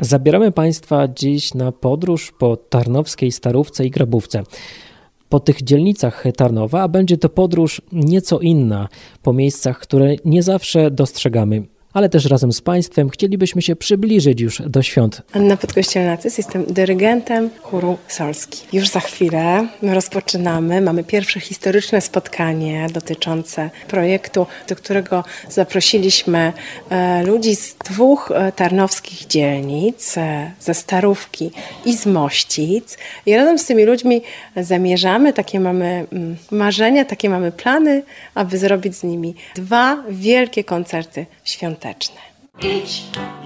[0.00, 4.42] Zabieramy Państwa dziś na podróż po Tarnowskiej Starówce i Grabówce.
[5.28, 8.88] Po tych dzielnicach Tarnowa, a będzie to podróż nieco inna,
[9.22, 14.62] po miejscach, które nie zawsze dostrzegamy ale też razem z Państwem chcielibyśmy się przybliżyć już
[14.66, 15.22] do świąt.
[15.32, 18.58] Anna Podkościelnacyc, jestem dyrygentem chóru Solski.
[18.72, 26.52] Już za chwilę rozpoczynamy, mamy pierwsze historyczne spotkanie dotyczące projektu, do którego zaprosiliśmy
[26.90, 31.50] e, ludzi z dwóch e, tarnowskich dzielnic, e, ze Starówki
[31.84, 32.98] i z Mościc.
[33.26, 34.22] I razem z tymi ludźmi
[34.56, 38.02] zamierzamy, takie mamy mm, marzenia, takie mamy plany,
[38.34, 42.29] aby zrobić z nimi dwa wielkie koncerty świąteczne świąteczne.
[42.62, 43.02] Idź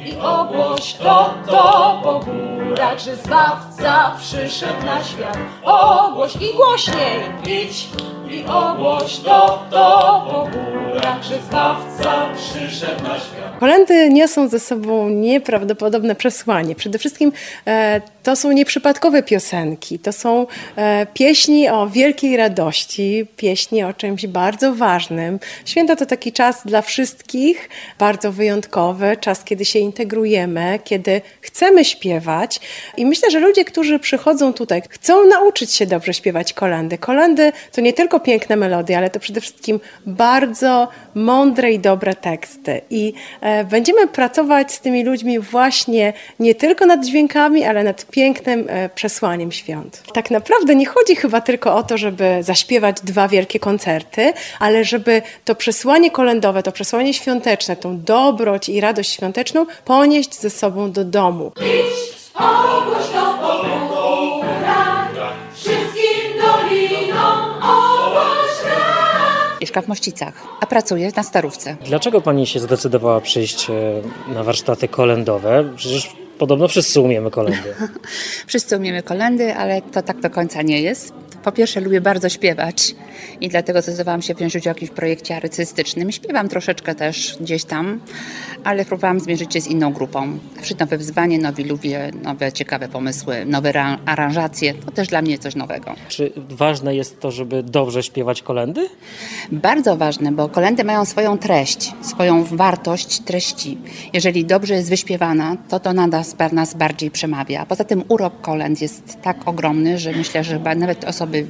[0.06, 5.38] i ogłoś to, to po górach, że Zbawca przyszedł na świat.
[5.62, 7.20] Ogłoś i głośniej.
[7.46, 7.88] Idź
[8.30, 13.58] i ogłoś to, to po górach, że Zbawca przyszedł na świat.
[13.60, 16.74] Kolendy niosą ze sobą nieprawdopodobne przesłanie.
[16.74, 17.33] Przede wszystkim
[17.66, 20.46] e, to są nieprzypadkowe piosenki, to są
[20.77, 25.39] e, pieśni o wielkiej radości, pieśni o czymś bardzo ważnym.
[25.64, 32.60] Święta to taki czas dla wszystkich, bardzo wyjątkowy, czas, kiedy się integrujemy, kiedy chcemy śpiewać.
[32.97, 36.98] I myślę, że ludzie, którzy przychodzą tutaj, chcą nauczyć się dobrze śpiewać kolendy.
[36.98, 42.80] Kolendy to nie tylko piękne melodie, ale to przede wszystkim bardzo mądre i dobre teksty.
[42.91, 48.66] I e, będziemy pracować z tymi ludźmi właśnie nie tylko nad dźwiękami, ale nad pięknym
[48.68, 50.02] e, przesłaniem świąt.
[50.14, 55.22] Tak naprawdę nie chodzi chyba tylko o to, żeby zaśpiewać dwa wielkie koncerty, ale żeby
[55.44, 61.04] to przesłanie kolendowe, to przesłanie świąteczne, tą dobroć i radość świąteczną ponieść ze sobą do
[61.04, 61.52] domu.
[61.56, 63.08] Idź, ogłoś
[65.54, 67.55] wszystkim dolinom
[69.60, 71.77] Mieszka w Mościcach, a pracuje na Starówce.
[71.84, 73.72] Dlaczego pani się zdecydowała przyjść e,
[74.34, 75.64] na warsztaty kolendowe?
[75.77, 77.74] Przecież Podobno wszyscy umiemy kolendy.
[78.46, 81.12] wszyscy umiemy kolendy, ale to tak do końca nie jest.
[81.44, 82.94] Po pierwsze, lubię bardzo śpiewać
[83.40, 86.12] i dlatego zdecydowałam się wziąć udział w projekcie artystycznym.
[86.12, 88.00] Śpiewam troszeczkę też gdzieś tam,
[88.64, 90.39] ale próbowałam zmierzyć się z inną grupą.
[90.56, 93.73] Zawsze nowe wyzwanie, nowi ludzie, nowe ciekawe pomysły, nowe
[94.06, 94.74] aranżacje.
[94.74, 95.94] To też dla mnie coś nowego.
[96.08, 98.89] Czy ważne jest to, żeby dobrze śpiewać kolendy?
[99.52, 103.78] Bardzo ważne, bo kolendy mają swoją treść, swoją wartość treści.
[104.12, 107.67] Jeżeli dobrze jest wyśpiewana, to to nada nas bardziej przemawia.
[107.67, 111.46] Poza tym urok kolęd jest tak ogromny, że myślę, że nawet osoby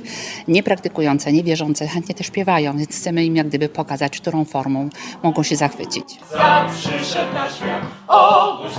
[0.49, 4.89] niepraktykujące, niewierzące chętnie też śpiewają, więc chcemy im jak gdyby pokazać, którą formą
[5.23, 6.05] mogą się zachwycić.
[6.33, 8.73] Za przyszedł na świat, ogłoś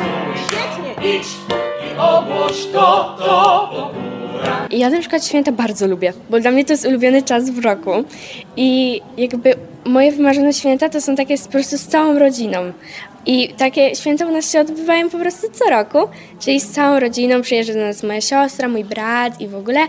[0.48, 1.28] świetnie, idź
[1.92, 3.92] i ogłoś to, to
[4.72, 7.92] Ja na przykład święta bardzo lubię, bo dla mnie to jest ulubiony czas w roku
[8.58, 12.58] i jakby moje wymarzone święta to są takie po prostu z całą rodziną.
[13.26, 15.98] I takie święta u nas się odbywają po prostu co roku,
[16.40, 19.80] czyli z całą rodziną przyjeżdża do nas moja siostra, mój brat i w ogóle.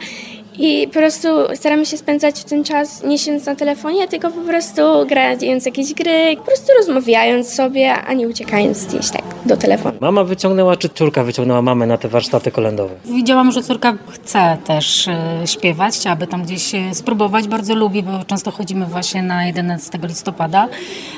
[0.59, 4.41] I po prostu staramy się spędzać w ten czas nie siedząc na telefonie, tylko po
[4.41, 9.99] prostu grając jakieś gry, po prostu rozmawiając sobie, a nie uciekając gdzieś tak do telefonu.
[10.01, 12.95] Mama wyciągnęła, czy córka wyciągnęła mamę na te warsztaty kolendowe?
[13.05, 18.51] Widziałam, że córka chce też e, śpiewać, chciałaby tam gdzieś spróbować, bardzo lubi, bo często
[18.51, 20.69] chodzimy właśnie na 11 listopada.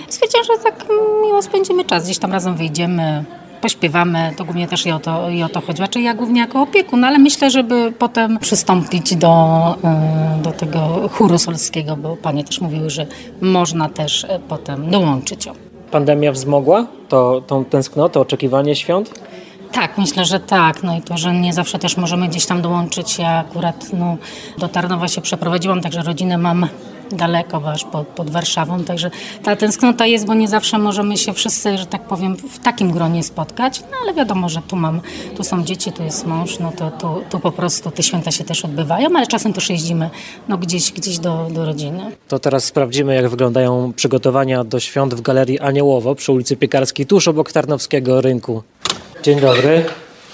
[0.08, 0.86] Stwierdziłam, że tak
[1.22, 3.24] miło spędzimy czas, gdzieś tam razem wyjdziemy,
[3.60, 5.76] pośpiewamy, to głównie też i o to, i o to chodzi.
[5.76, 9.28] Znaczy ja głównie jako opiekun, ale myślę, żeby potem przystąpić do,
[9.84, 13.06] e, do tego chóru solskiego, bo panie też mówiły, że
[13.40, 15.48] można też e, potem dołączyć.
[15.90, 19.20] Pandemia wzmogła to, tą tęsknotę, oczekiwanie świąt?
[19.72, 20.82] Tak, myślę, że tak.
[20.82, 23.18] No i to, że nie zawsze też możemy gdzieś tam dołączyć.
[23.18, 24.16] Ja akurat no,
[24.58, 26.68] do Tarnowa się przeprowadziłam, także rodzinę mam
[27.12, 29.10] daleko, aż pod, pod Warszawą, także
[29.42, 33.22] ta tęsknota jest, bo nie zawsze możemy się wszyscy, że tak powiem, w takim gronie
[33.22, 35.00] spotkać, no ale wiadomo, że tu mam,
[35.36, 38.44] tu są dzieci, tu jest mąż, no to tu, tu po prostu te święta się
[38.44, 40.10] też odbywają, ale czasem też jeździmy
[40.48, 42.16] no, gdzieś, gdzieś do, do rodziny.
[42.28, 47.28] To teraz sprawdzimy, jak wyglądają przygotowania do świąt w Galerii Aniołowo przy ulicy Piekarskiej, tuż
[47.28, 48.62] obok Tarnowskiego Rynku.
[49.22, 49.84] Dzień dobry.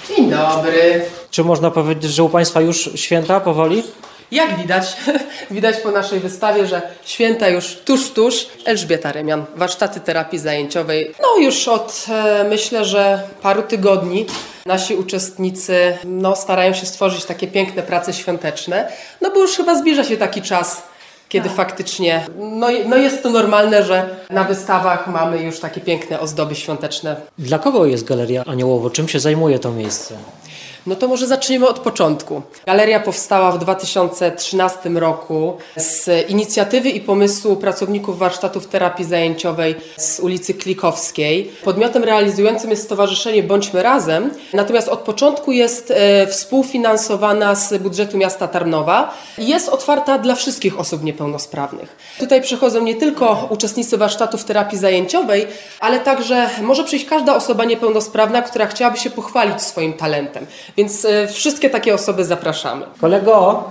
[0.09, 1.05] Dzień dobry.
[1.31, 3.83] Czy można powiedzieć, że u Państwa już święta powoli?
[4.31, 4.97] Jak widać,
[5.51, 8.47] widać po naszej wystawie, że święta już tuż, tuż.
[8.65, 11.15] Elżbieta Remian, warsztaty terapii zajęciowej.
[11.23, 14.27] No już od, e, myślę, że paru tygodni
[14.67, 20.05] nasi uczestnicy no, starają się stworzyć takie piękne prace świąteczne, no bo już chyba zbliża
[20.05, 20.83] się taki czas,
[21.29, 21.57] kiedy tak.
[21.57, 27.17] faktycznie no, no jest to normalne, że na wystawach mamy już takie piękne ozdoby świąteczne.
[27.39, 28.91] Dla kogo jest Galeria Aniołowo?
[28.91, 30.15] Czym się zajmuje to miejsce?
[30.87, 32.43] No to może zaczniemy od początku.
[32.67, 40.55] Galeria powstała w 2013 roku z inicjatywy i pomysłu pracowników warsztatów terapii zajęciowej z ulicy
[40.55, 41.53] Klikowskiej.
[41.65, 48.49] Podmiotem realizującym jest Stowarzyszenie Bądźmy Razem, natomiast od początku jest e, współfinansowana z budżetu miasta
[48.49, 51.97] Tarnowa i jest otwarta dla wszystkich osób niepełnosprawnych.
[52.19, 55.47] Tutaj przychodzą nie tylko uczestnicy warsztatów terapii zajęciowej,
[55.81, 60.47] ale także może przyjść każda osoba niepełnosprawna, która chciałaby się pochwalić swoim talentem.
[60.77, 62.87] Więc e, wszystkie takie osoby zapraszamy.
[63.01, 63.65] Kolego,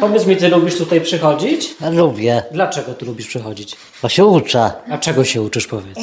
[0.00, 1.74] powiedz mi, ty lubisz tutaj przychodzić?
[1.92, 3.76] Lubię, Dlaczego tu lubisz przychodzić?
[4.02, 4.70] bo się uczę.
[4.90, 5.98] A czego się uczysz, powiedz?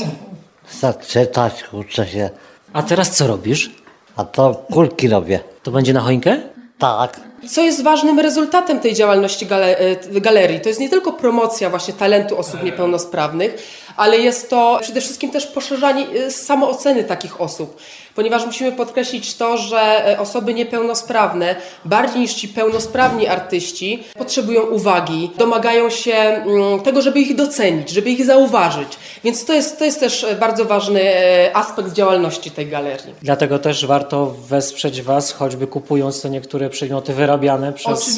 [0.82, 2.30] Tak czytać, uczę się.
[2.74, 3.72] A teraz co robisz?
[4.16, 5.40] A to kulki robię.
[5.64, 6.38] To będzie na choinkę?
[6.80, 7.20] Tak.
[7.50, 9.76] Co jest ważnym rezultatem tej działalności gale-
[10.16, 10.60] e, galerii?
[10.62, 13.56] To jest nie tylko promocja właśnie talentu osób niepełnosprawnych,
[13.98, 17.78] ale jest to przede wszystkim też poszerzanie e, samooceny takich osób.
[18.20, 21.56] Ponieważ musimy podkreślić to, że e, osoby niepełnosprawne,
[21.86, 28.10] bardziej niż ci pełnosprawni artyści, potrzebują uwagi, domagają się mm, tego, żeby ich docenić, żeby
[28.10, 28.88] ich zauważyć.
[29.24, 33.16] Więc to jest, to jest też e, bardzo ważny e, aspekt działalności tej galerii.
[33.22, 38.18] Dlatego też warto wesprzeć Was, choćby kupując te niektóre przedmioty wyrabiane przez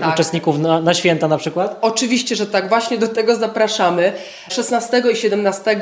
[0.00, 0.14] tak.
[0.14, 1.78] uczestników na, na święta na przykład.
[1.80, 2.68] Oczywiście, że tak.
[2.68, 4.12] Właśnie do tego zapraszamy.
[4.50, 5.80] 16 i 17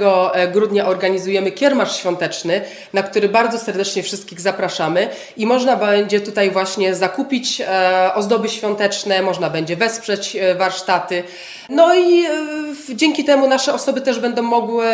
[0.53, 2.61] grudnia organizujemy kiermasz świąteczny,
[2.93, 9.23] na który bardzo serdecznie wszystkich zapraszamy i można będzie tutaj właśnie zakupić e, ozdoby świąteczne,
[9.23, 11.23] można będzie wesprzeć e, warsztaty.
[11.69, 14.87] No i e, dzięki temu nasze osoby też będą mogły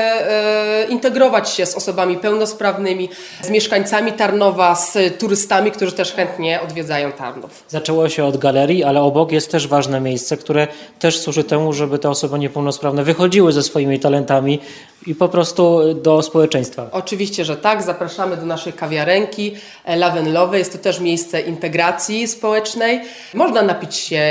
[0.88, 3.08] integrować się z osobami pełnosprawnymi,
[3.42, 7.64] z mieszkańcami Tarnowa, z turystami, którzy też chętnie odwiedzają Tarnów.
[7.68, 10.68] Zaczęło się od galerii, ale obok jest też ważne miejsce, które
[10.98, 14.60] też służy temu, żeby te osoby niepełnosprawne wychodziły ze swoimi talentami
[15.06, 16.88] i po prostu do społeczeństwa.
[16.92, 17.82] Oczywiście, że tak.
[17.82, 19.54] Zapraszamy do naszej kawiarenki
[19.84, 20.58] e, Lavenlowe.
[20.58, 23.00] Jest to też miejsce integracji społecznej.
[23.34, 24.22] Można napić się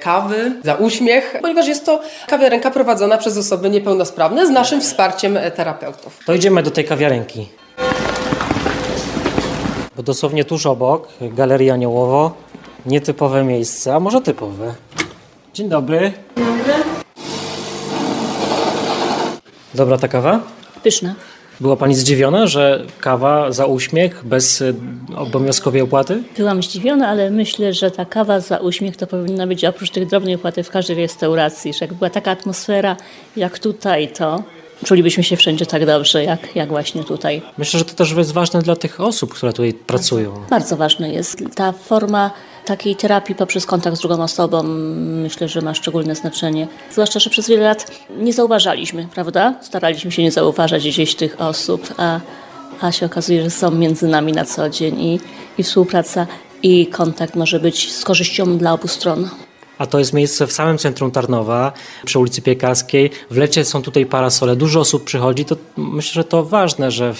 [0.00, 5.50] kawy za uśmiech, ponieważ jest to kawiarenka prowadzona przez osoby niepełnosprawne z naszym wsparciem e,
[5.50, 6.20] terapeutów.
[6.26, 7.48] To idziemy do tej kawiarenki.
[9.96, 12.32] Bo dosłownie tuż obok, Galeria Aniołowo,
[12.86, 14.74] nietypowe miejsce, a może typowe.
[15.54, 16.12] Dzień dobry.
[19.78, 20.40] Dobra ta kawa?
[20.82, 21.14] Pyszna.
[21.60, 24.74] Była Pani zdziwiona, że kawa za uśmiech bez y,
[25.16, 26.22] obowiązkowej opłaty?
[26.36, 30.34] Byłam zdziwiona, ale myślę, że ta kawa za uśmiech to powinna być oprócz tych drobnej
[30.34, 31.72] opłaty w każdej restauracji.
[31.72, 32.96] Że jak była taka atmosfera
[33.36, 34.42] jak tutaj, to
[34.84, 37.42] czulibyśmy się wszędzie tak dobrze, jak, jak właśnie tutaj.
[37.58, 40.34] Myślę, że to też jest ważne dla tych osób, które tutaj pracują.
[40.50, 42.30] Bardzo ważna jest ta forma
[42.68, 44.62] takiej terapii poprzez kontakt z drugą osobą.
[45.22, 46.68] Myślę, że ma szczególne znaczenie.
[46.92, 49.54] Zwłaszcza, że przez wiele lat nie zauważaliśmy, prawda?
[49.62, 52.20] Staraliśmy się nie zauważać gdzieś tych osób, a,
[52.80, 55.20] a się okazuje, że są między nami na co dzień i,
[55.58, 56.26] i współpraca
[56.62, 59.28] i kontakt może być z korzyścią dla obu stron.
[59.78, 61.72] A to jest miejsce w samym centrum Tarnowa,
[62.04, 63.10] przy ulicy Piekarskiej.
[63.30, 65.44] W lecie są tutaj parasole, dużo osób przychodzi.
[65.44, 67.14] To myślę, że to ważne, że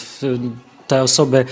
[0.87, 1.45] te osoby,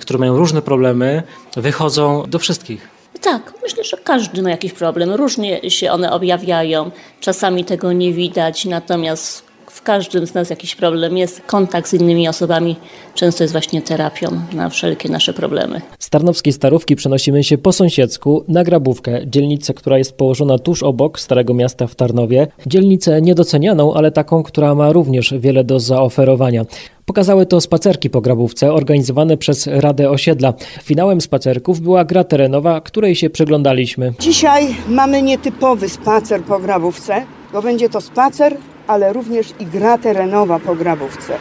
[0.00, 1.22] które mają różne problemy,
[1.56, 2.97] wychodzą do wszystkich.
[3.20, 5.10] Tak, myślę, że każdy ma jakiś problem.
[5.10, 6.90] Różnie się one objawiają.
[7.20, 9.47] Czasami tego nie widać, natomiast
[9.78, 11.42] w każdym z nas jakiś problem jest.
[11.46, 12.76] Kontakt z innymi osobami
[13.14, 15.80] często jest właśnie terapią na wszelkie nasze problemy.
[15.98, 21.20] Z Tarnowskiej Starówki przenosimy się po sąsiedzku na Grabówkę, dzielnicę, która jest położona tuż obok
[21.20, 22.46] Starego Miasta w Tarnowie.
[22.66, 26.64] Dzielnicę niedocenianą, ale taką, która ma również wiele do zaoferowania.
[27.06, 30.54] Pokazały to spacerki po Grabówce organizowane przez Radę Osiedla.
[30.82, 34.12] Finałem spacerków była gra terenowa, której się przyglądaliśmy.
[34.20, 37.22] Dzisiaj mamy nietypowy spacer po Grabówce,
[37.52, 38.56] bo będzie to spacer,
[38.88, 41.38] ale również i gra terenowa po Grabówce.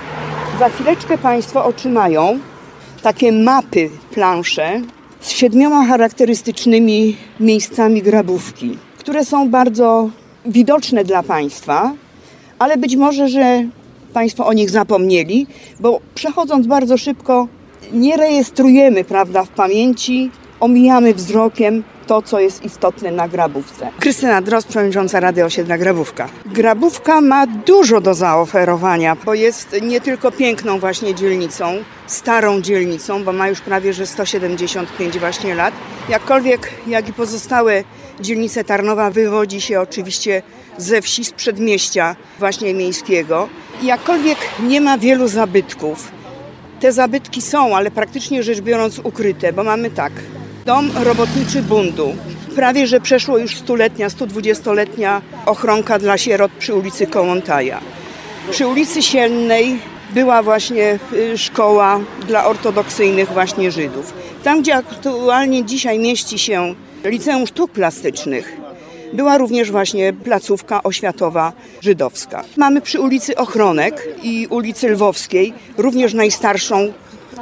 [0.59, 2.39] Za chwileczkę Państwo otrzymają
[3.01, 4.81] takie mapy, plansze
[5.19, 10.09] z siedmioma charakterystycznymi miejscami Grabówki, które są bardzo
[10.45, 11.93] widoczne dla Państwa,
[12.59, 13.63] ale być może, że
[14.13, 15.47] Państwo o nich zapomnieli,
[15.79, 17.47] bo przechodząc bardzo szybko
[17.93, 23.89] nie rejestrujemy, prawda, w pamięci, omijamy wzrokiem to, co jest istotne na Grabówce.
[23.99, 26.29] Krystyna Drozd, przewodnicząca Rady Osiedla Grabówka.
[26.45, 31.73] Grabówka ma dużo do zaoferowania, bo jest nie tylko piękną właśnie dzielnicą,
[32.07, 35.73] starą dzielnicą, bo ma już prawie że 175 właśnie lat.
[36.09, 37.83] Jakkolwiek, jak i pozostałe
[38.19, 40.41] dzielnice Tarnowa wywodzi się oczywiście
[40.77, 43.49] ze wsi, z przedmieścia właśnie miejskiego.
[43.83, 46.11] Jakkolwiek nie ma wielu zabytków,
[46.79, 50.13] te zabytki są, ale praktycznie rzecz biorąc ukryte, bo mamy tak.
[50.67, 52.15] Dom robotniczy bundu.
[52.55, 57.81] Prawie, że przeszło już stuletnia, 120-letnia ochronka dla sierot przy ulicy Kołątaja.
[58.51, 59.79] Przy ulicy Siennej
[60.13, 64.13] była właśnie y, szkoła dla ortodoksyjnych właśnie Żydów.
[64.43, 68.57] Tam, gdzie aktualnie dzisiaj mieści się Liceum Sztuk Plastycznych,
[69.13, 72.43] była również właśnie placówka oświatowa żydowska.
[72.57, 76.93] Mamy przy ulicy Ochronek i ulicy Lwowskiej również najstarszą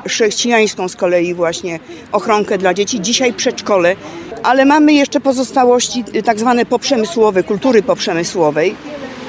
[0.08, 1.80] chrześcijańską z kolei właśnie
[2.12, 3.96] ochronkę dla dzieci, dzisiaj przedszkole,
[4.44, 8.76] ale mamy jeszcze pozostałości y, tak zwane poprzemysłowe, kultury poprzemysłowej,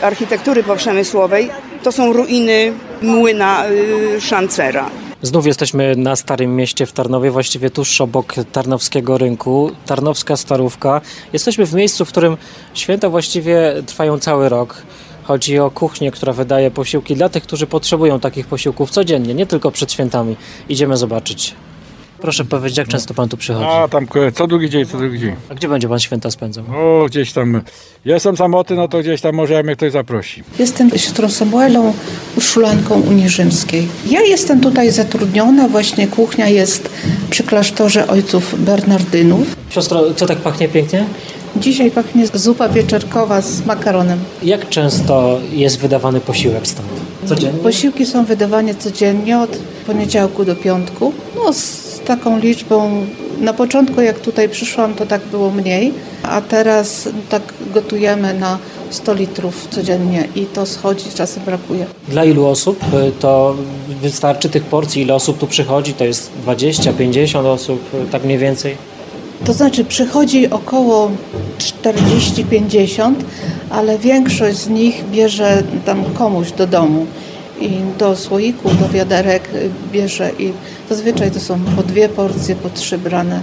[0.02, 1.50] architektury poprzemysłowej.
[1.82, 3.64] To są ruiny młyna
[4.16, 4.90] y, Szancera.
[5.22, 9.70] Znów jesteśmy na Starym Mieście w Tarnowie, właściwie tuż obok Tarnowskiego Rynku.
[9.86, 11.00] Tarnowska Starówka.
[11.32, 12.36] Jesteśmy w miejscu, w którym
[12.74, 14.82] święta właściwie trwają cały rok.
[15.26, 19.70] Chodzi o kuchnię, która wydaje posiłki dla tych, którzy potrzebują takich posiłków codziennie, nie tylko
[19.70, 20.36] przed świętami.
[20.68, 21.54] Idziemy zobaczyć.
[22.20, 23.66] Proszę powiedzieć, jak często pan tu przychodzi?
[23.66, 25.34] A tam co drugi dzień, co drugi dzień.
[25.50, 26.64] A gdzie będzie pan święta spędzał?
[26.74, 27.62] O, gdzieś tam.
[28.04, 30.42] Jestem samotny, no to gdzieś tam może mnie ktoś zaprosi.
[30.58, 31.94] Jestem siostrą Samuelą,
[32.36, 33.88] urszulanką Unii Rzymskiej.
[34.10, 36.90] Ja jestem tutaj zatrudniona, właśnie kuchnia jest
[37.30, 39.56] przy klasztorze ojców Bernardynów.
[39.70, 41.06] Siostro, co tak pachnie pięknie?
[41.60, 44.18] Dzisiaj pachnie zupa pieczarkowa z makaronem.
[44.42, 46.88] Jak często jest wydawany posiłek stąd?
[47.26, 47.58] Codziennie?
[47.58, 51.12] Posiłki są wydawane codziennie od poniedziałku do piątku.
[51.36, 53.06] No z taką liczbą,
[53.40, 57.42] na początku jak tutaj przyszłam to tak było mniej, a teraz tak
[57.74, 58.58] gotujemy na
[58.90, 61.86] 100 litrów codziennie i to schodzi, czasem brakuje.
[62.08, 63.54] Dla ilu osób y, to
[64.02, 65.02] wystarczy tych porcji?
[65.02, 65.94] Ile osób tu przychodzi?
[65.94, 68.76] To jest 20, 50 osób, y, tak mniej więcej?
[69.44, 71.10] To znaczy przychodzi około
[71.58, 73.14] 40-50,
[73.70, 77.06] ale większość z nich bierze tam komuś do domu
[77.60, 79.50] i do słoiku, do wiaderek
[79.92, 80.52] bierze i
[80.88, 83.40] zazwyczaj to są po dwie porcje, po trzy brane.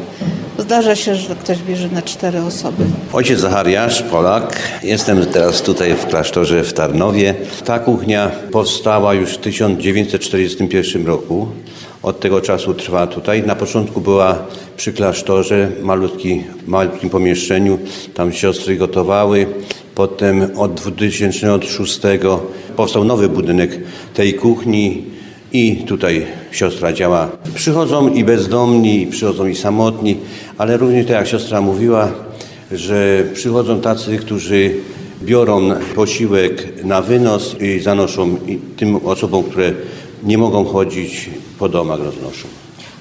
[0.63, 2.83] Zdarza się, że ktoś bierze na cztery osoby.
[3.13, 4.59] Ojciec Zachariasz, Polak.
[4.83, 7.35] Jestem teraz tutaj w klasztorze w Tarnowie.
[7.65, 11.47] Ta kuchnia powstała już w 1941 roku.
[12.03, 13.43] Od tego czasu trwa tutaj.
[13.43, 14.45] Na początku była
[14.77, 17.79] przy klasztorze, malutki, malutkim pomieszczeniu.
[18.13, 19.47] Tam siostry gotowały.
[19.95, 21.99] Potem od 2006
[22.75, 23.79] powstał nowy budynek
[24.13, 25.03] tej kuchni
[25.53, 27.29] i tutaj siostra działa.
[27.55, 30.17] Przychodzą i bezdomni, przychodzą i samotni,
[30.57, 32.11] ale również tak jak siostra mówiła,
[32.71, 34.71] że przychodzą tacy, którzy
[35.23, 39.71] biorą posiłek na wynos i zanoszą i tym osobom, które
[40.23, 41.29] nie mogą chodzić
[41.59, 42.47] po domach roznoszą.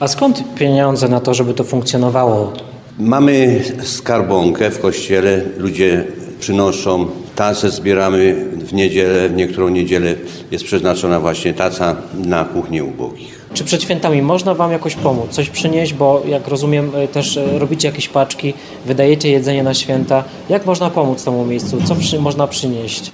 [0.01, 2.53] A skąd pieniądze na to, żeby to funkcjonowało?
[2.99, 6.05] Mamy skarbonkę w kościele, ludzie
[6.41, 10.15] przynoszą, tacę zbieramy w niedzielę, w niektórą niedzielę
[10.51, 13.43] jest przeznaczona właśnie taca na kuchnię ubogich.
[13.55, 17.59] Czy przed świętami można Wam jakoś pomóc, coś przynieść, bo jak rozumiem y, też y,
[17.59, 18.55] robicie jakieś paczki,
[18.87, 20.25] wydajecie jedzenie na święta.
[20.49, 21.79] Jak można pomóc temu miejscu?
[21.85, 23.13] Co przy, można przynieść?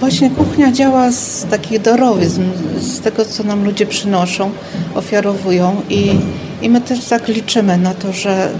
[0.00, 2.42] Właśnie kuchnia działa z takich darowizm,
[2.78, 4.50] z tego, co nam ludzie przynoszą,
[4.94, 6.10] ofiarowują i,
[6.62, 8.52] i my też tak liczymy na to, że,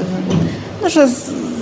[0.83, 1.09] no, że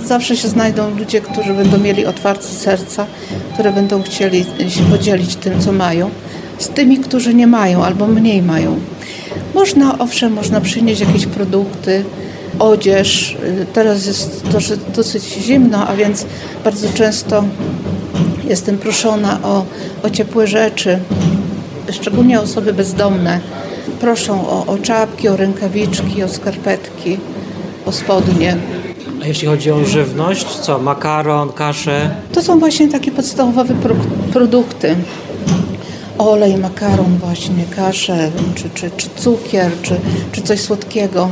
[0.07, 3.05] zawsze się znajdą ludzie, którzy będą mieli otwarte serca,
[3.53, 6.09] które będą chcieli się podzielić tym, co mają,
[6.59, 8.79] z tymi, którzy nie mają albo mniej mają.
[9.55, 12.03] Można, owszem, można przynieść jakieś produkty,
[12.59, 13.37] odzież.
[13.73, 14.43] Teraz jest
[14.95, 16.25] dosyć zimno, a więc
[16.63, 17.43] bardzo często
[18.49, 19.65] Jestem proszona o,
[20.03, 20.99] o ciepłe rzeczy,
[21.91, 23.39] szczególnie osoby bezdomne.
[24.01, 27.17] Proszą o, o czapki, o rękawiczki, o skarpetki,
[27.85, 28.57] o spodnie.
[29.29, 30.79] Jeśli chodzi o żywność, co?
[30.79, 32.15] Makaron, kaszę?
[32.33, 33.95] To są właśnie takie podstawowe pro,
[34.33, 34.95] produkty.
[36.17, 39.95] Olej, makaron właśnie, kaszę, czy, czy, czy cukier, czy,
[40.31, 41.29] czy coś słodkiego.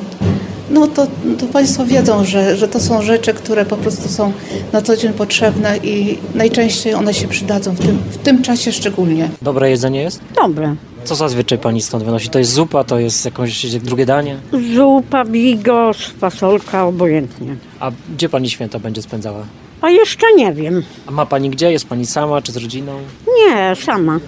[0.69, 1.07] No to,
[1.39, 4.33] to Państwo wiedzą, że, że to są rzeczy, które po prostu są
[4.74, 9.29] na co dzień potrzebne i najczęściej one się przydadzą w tym, w tym czasie szczególnie.
[9.41, 10.19] Dobre jedzenie jest?
[10.36, 10.75] Dobre.
[11.03, 12.29] Co zazwyczaj Pani stąd wynosi?
[12.29, 14.38] To jest zupa, to jest jakieś drugie danie?
[14.75, 17.55] Zupa, bigos, fasolka, obojętnie.
[17.79, 19.43] A gdzie Pani święta będzie spędzała?
[19.81, 20.83] A jeszcze nie wiem.
[21.07, 21.71] A ma Pani gdzie?
[21.71, 22.93] Jest Pani sama czy z rodziną?
[23.38, 24.19] Nie, sama.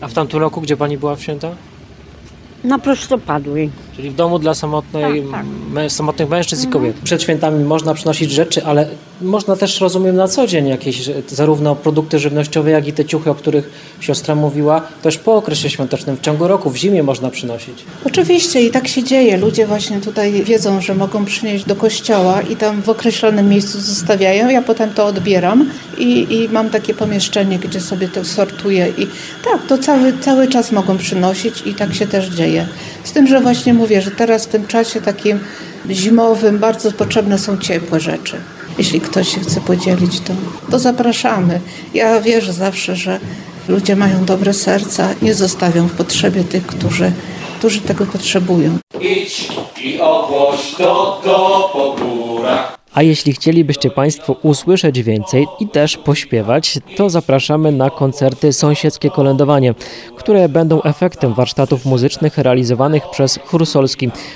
[0.00, 1.50] A w tamtym roku gdzie Pani była w święta?
[2.64, 3.70] Na prostopadłej.
[3.96, 5.44] Czyli w domu dla samotnej, Tak,
[5.74, 5.92] tak.
[5.92, 6.96] samotnych mężczyzn i kobiet.
[7.04, 8.88] Przed świętami można przynosić rzeczy, ale
[9.20, 13.30] można też, rozumiem, na co dzień jakieś, że- zarówno produkty żywnościowe, jak i te ciuchy,
[13.30, 13.70] o których
[14.00, 17.84] siostra mówiła, też po okresie świątecznym, w ciągu roku, w zimie można przynosić.
[18.04, 19.36] Oczywiście i tak się dzieje.
[19.36, 24.48] Ludzie właśnie tutaj wiedzą, że mogą przynieść do kościoła i tam w określonym miejscu zostawiają.
[24.50, 28.92] Ja potem to odbieram i, i mam takie pomieszczenie, gdzie sobie to sortuję.
[28.98, 29.06] I
[29.44, 32.66] tak, to cały, cały czas mogą przynosić i tak się też dzieje.
[33.04, 35.40] Z tym, że właśnie mówię, że teraz w tym czasie takim
[35.90, 38.36] zimowym bardzo potrzebne są ciepłe rzeczy.
[38.78, 40.32] Jeśli ktoś się chce podzielić, to,
[40.70, 41.60] to zapraszamy.
[41.94, 43.20] Ja wierzę zawsze, że
[43.68, 47.12] Ludzie mają dobre serca, nie zostawią w potrzebie tych, którzy,
[47.58, 48.78] którzy tego potrzebują.
[49.00, 49.48] Idź
[49.84, 52.81] i ogłoś to, to po górach.
[52.94, 59.74] A jeśli chcielibyście Państwo usłyszeć więcej i też pośpiewać, to zapraszamy na koncerty Sąsiedzkie Kolędowanie,
[60.16, 63.62] które będą efektem warsztatów muzycznych realizowanych przez Chór.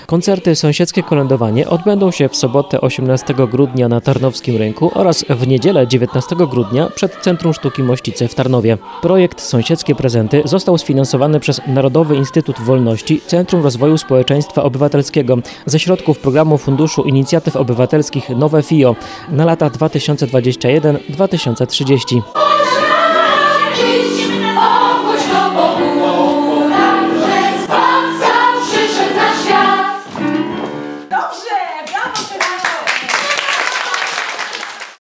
[0.07, 5.87] Koncerty Sąsiedzkie Kolędowanie odbędą się w sobotę 18 grudnia na Tarnowskim Rynku oraz w niedzielę
[5.87, 8.79] 19 grudnia przed Centrum Sztuki Mościce w Tarnowie.
[9.03, 16.19] Projekt Sąsiedzkie Prezenty został sfinansowany przez Narodowy Instytut Wolności Centrum Rozwoju Społeczeństwa Obywatelskiego ze środków
[16.19, 18.97] programu Funduszu Inicjatyw Obywatelskich Nowe FIO
[19.29, 22.46] na lata 2021-2030.